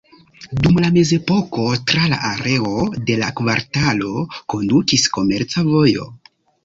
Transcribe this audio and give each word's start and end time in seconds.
Dum 0.67 0.77
la 0.83 0.87
mezepoko 0.93 1.65
tra 1.91 2.07
la 2.13 2.19
areo 2.29 2.71
de 3.11 3.17
la 3.25 3.29
kvartalo 3.43 4.25
kondukis 4.55 5.07
komerca 5.19 5.67
vojo. 5.69 6.09